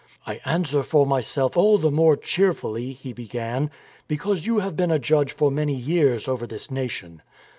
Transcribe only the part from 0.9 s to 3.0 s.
myself all the more cheerfully,"